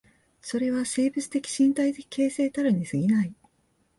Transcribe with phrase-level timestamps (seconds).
[0.41, 3.35] それは生物的身体的形成たるに過ぎない。